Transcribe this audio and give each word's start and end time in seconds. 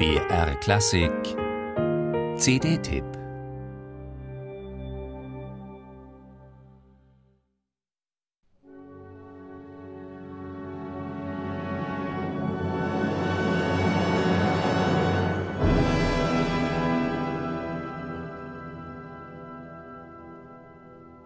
BR 0.00 0.54
Klassik 0.60 1.12
CD-Tipp 2.38 3.04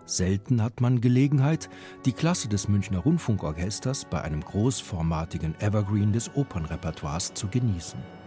Selten 0.04 0.60
hat 0.60 0.80
man 0.80 1.00
Gelegenheit, 1.00 1.70
die 2.04 2.12
Klasse 2.12 2.48
des 2.48 2.66
Münchner 2.66 2.98
Rundfunkorchesters 2.98 4.06
bei 4.06 4.22
einem 4.22 4.40
großformatigen 4.40 5.54
Evergreen 5.60 6.12
des 6.12 6.34
Opernrepertoires 6.34 7.34
zu 7.34 7.46
genießen. 7.46 8.23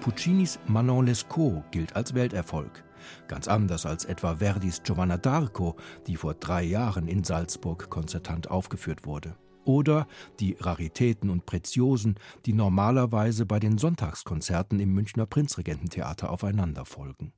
Puccinis 0.00 0.58
Manon 0.66 1.06
Lescaut 1.06 1.64
gilt 1.70 1.96
als 1.96 2.14
Welterfolg. 2.14 2.84
Ganz 3.28 3.48
anders 3.48 3.86
als 3.86 4.04
etwa 4.04 4.36
Verdis 4.36 4.82
Giovanna 4.82 5.16
d'Arco, 5.16 5.76
die 6.06 6.16
vor 6.16 6.34
drei 6.34 6.62
Jahren 6.62 7.08
in 7.08 7.24
Salzburg 7.24 7.90
konzertant 7.90 8.50
aufgeführt 8.50 9.04
wurde. 9.06 9.36
Oder 9.64 10.06
die 10.38 10.56
Raritäten 10.60 11.28
und 11.28 11.44
Preziosen, 11.44 12.18
die 12.46 12.52
normalerweise 12.52 13.46
bei 13.46 13.58
den 13.58 13.78
Sonntagskonzerten 13.78 14.78
im 14.78 14.92
Münchner 14.94 15.26
Prinzregententheater 15.26 16.30
aufeinander 16.30 16.84
folgen. 16.84 17.32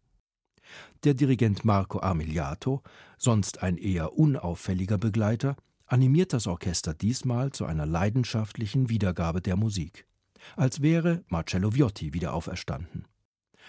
Der 1.05 1.14
Dirigent 1.14 1.64
Marco 1.64 2.00
Armigliato, 2.00 2.83
sonst 3.16 3.62
ein 3.62 3.78
eher 3.78 4.19
unauffälliger 4.19 4.98
Begleiter, 4.98 5.56
animiert 5.86 6.34
das 6.34 6.47
Orchester 6.47 6.92
diesmal 6.92 7.52
zu 7.52 7.64
einer 7.64 7.86
leidenschaftlichen 7.86 8.91
Wiedergabe 8.91 9.41
der 9.41 9.56
Musik, 9.56 10.06
als 10.57 10.83
wäre 10.83 11.23
Marcello 11.29 11.75
Viotti 11.75 12.15
wieder 12.15 12.34
auferstanden. 12.34 13.06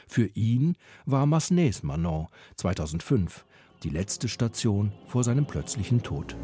Für 0.07 0.25
ihn 0.27 0.75
war 1.05 1.25
Massenets 1.25 1.83
Manon 1.83 2.27
2005 2.55 3.45
die 3.83 3.89
letzte 3.89 4.27
Station 4.27 4.91
vor 5.05 5.23
seinem 5.23 5.45
plötzlichen 5.45 6.03
Tod. 6.03 6.35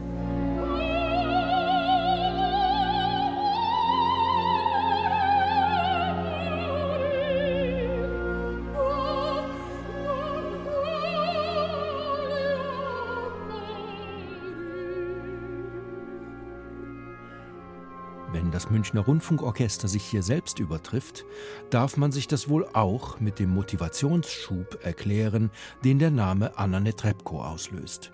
Wenn 18.35 18.51
das 18.51 18.69
Münchner 18.69 18.99
Rundfunkorchester 18.99 19.87
sich 19.87 20.03
hier 20.03 20.21
selbst 20.21 20.59
übertrifft, 20.59 21.23
darf 21.69 21.95
man 21.95 22.11
sich 22.11 22.27
das 22.27 22.49
wohl 22.49 22.67
auch 22.73 23.21
mit 23.21 23.39
dem 23.39 23.53
Motivationsschub 23.53 24.83
erklären, 24.83 25.51
den 25.85 25.99
der 25.99 26.11
Name 26.11 26.57
Anna 26.57 26.81
Netrebko 26.81 27.41
auslöst. 27.41 28.11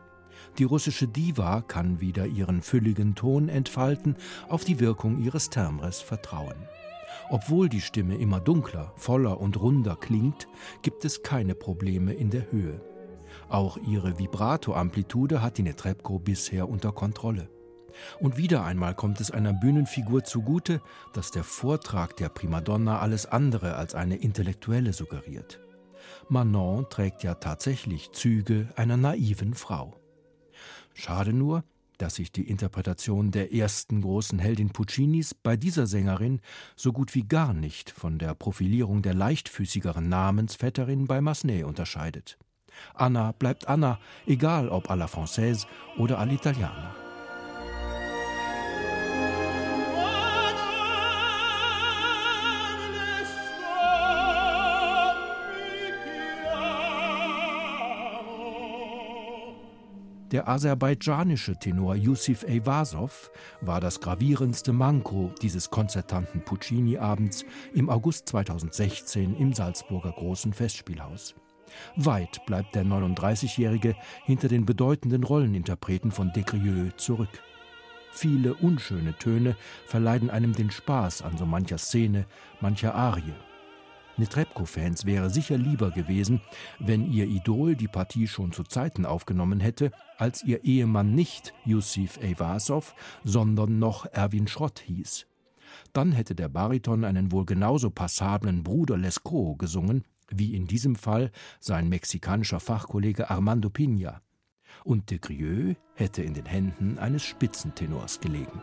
Die 0.59 0.63
russische 0.63 1.07
Diva 1.07 1.61
kann 1.61 2.01
wieder 2.01 2.27
ihren 2.27 2.61
fülligen 2.61 3.15
Ton 3.15 3.49
entfalten, 3.49 4.15
auf 4.47 4.63
die 4.63 4.79
Wirkung 4.79 5.17
ihres 5.23 5.49
Timbres 5.49 6.01
vertrauen. 6.01 6.67
Obwohl 7.31 7.67
die 7.67 7.81
Stimme 7.81 8.15
immer 8.15 8.39
dunkler, 8.39 8.93
voller 8.97 9.41
und 9.41 9.59
runder 9.59 9.95
klingt, 9.95 10.47
gibt 10.83 11.03
es 11.03 11.23
keine 11.23 11.55
Probleme 11.55 12.13
in 12.13 12.29
der 12.29 12.51
Höhe. 12.51 12.79
Auch 13.49 13.75
ihre 13.77 14.19
Vibrato-Amplitude 14.19 15.41
hat 15.41 15.57
die 15.57 15.63
Netrebko 15.63 16.19
bisher 16.19 16.69
unter 16.69 16.91
Kontrolle. 16.91 17.49
Und 18.19 18.37
wieder 18.37 18.63
einmal 18.63 18.95
kommt 18.95 19.19
es 19.21 19.31
einer 19.31 19.53
Bühnenfigur 19.53 20.23
zugute, 20.23 20.81
dass 21.13 21.31
der 21.31 21.43
Vortrag 21.43 22.15
der 22.17 22.29
Primadonna 22.29 22.99
alles 22.99 23.25
andere 23.25 23.75
als 23.75 23.95
eine 23.95 24.17
intellektuelle 24.17 24.93
suggeriert. 24.93 25.59
Manon 26.29 26.89
trägt 26.89 27.23
ja 27.23 27.35
tatsächlich 27.35 28.11
Züge 28.11 28.69
einer 28.75 28.97
naiven 28.97 29.53
Frau. 29.53 29.99
Schade 30.93 31.33
nur, 31.33 31.63
dass 31.97 32.15
sich 32.15 32.31
die 32.31 32.49
Interpretation 32.49 33.31
der 33.31 33.53
ersten 33.53 34.01
großen 34.01 34.39
Heldin 34.39 34.71
Puccinis 34.71 35.35
bei 35.35 35.55
dieser 35.55 35.85
Sängerin 35.85 36.41
so 36.75 36.93
gut 36.93 37.13
wie 37.13 37.27
gar 37.27 37.53
nicht 37.53 37.91
von 37.91 38.17
der 38.17 38.33
Profilierung 38.33 39.03
der 39.03 39.13
leichtfüßigeren 39.13 40.09
Namensvetterin 40.09 41.05
bei 41.05 41.21
Massenet 41.21 41.65
unterscheidet. 41.65 42.39
Anna 42.93 43.33
bleibt 43.33 43.67
Anna, 43.67 43.99
egal 44.25 44.69
ob 44.69 44.89
à 44.89 44.95
la 44.95 45.05
Française 45.05 45.67
oder 45.97 46.19
all'Italiana. 46.19 47.00
Der 60.31 60.47
aserbaidschanische 60.47 61.57
Tenor 61.57 61.95
Yusif 61.95 62.43
Eyvasov 62.43 63.31
war 63.59 63.81
das 63.81 63.99
gravierendste 63.99 64.71
Manko 64.71 65.33
dieses 65.41 65.69
konzertanten 65.69 66.45
Puccini-Abends 66.45 67.43
im 67.73 67.89
August 67.89 68.29
2016 68.29 69.35
im 69.35 69.51
Salzburger 69.51 70.13
Großen 70.13 70.53
Festspielhaus. 70.53 71.35
Weit 71.97 72.45
bleibt 72.45 72.75
der 72.75 72.85
39-Jährige 72.85 73.93
hinter 74.23 74.47
den 74.47 74.65
bedeutenden 74.65 75.25
Rolleninterpreten 75.25 76.11
von 76.11 76.31
Descrieux 76.31 76.95
zurück. 76.95 77.41
Viele 78.13 78.53
unschöne 78.53 79.13
Töne 79.17 79.57
verleiden 79.85 80.29
einem 80.29 80.53
den 80.53 80.71
Spaß 80.71 81.23
an 81.23 81.37
so 81.37 81.45
mancher 81.45 81.77
Szene, 81.77 82.25
mancher 82.61 82.95
Arie. 82.95 83.33
Netrebko-Fans 84.21 85.05
wäre 85.05 85.29
sicher 85.29 85.57
lieber 85.57 85.91
gewesen, 85.91 86.41
wenn 86.79 87.11
ihr 87.11 87.25
Idol 87.25 87.75
die 87.75 87.87
Partie 87.87 88.27
schon 88.27 88.51
zu 88.51 88.63
Zeiten 88.63 89.05
aufgenommen 89.05 89.59
hätte, 89.59 89.91
als 90.17 90.43
ihr 90.43 90.63
Ehemann 90.63 91.15
nicht 91.15 91.53
Yusif 91.65 92.17
Eyvasov, 92.17 92.95
sondern 93.23 93.79
noch 93.79 94.05
Erwin 94.05 94.47
Schrott 94.47 94.79
hieß. 94.79 95.25
Dann 95.93 96.11
hätte 96.11 96.35
der 96.35 96.49
Bariton 96.49 97.03
einen 97.03 97.31
wohl 97.31 97.45
genauso 97.45 97.89
passablen 97.89 98.63
Bruder 98.63 98.97
Lescaut 98.97 99.57
gesungen, 99.57 100.03
wie 100.29 100.55
in 100.55 100.67
diesem 100.67 100.95
Fall 100.95 101.31
sein 101.59 101.89
mexikanischer 101.89 102.59
Fachkollege 102.59 103.29
Armando 103.29 103.69
Pina. 103.69 104.21
Und 104.83 105.09
de 105.09 105.17
Grieux 105.17 105.75
hätte 105.95 106.21
in 106.21 106.33
den 106.33 106.45
Händen 106.45 106.97
eines 106.99 107.23
Spitzentenors 107.23 108.19
gelegen. 108.19 108.61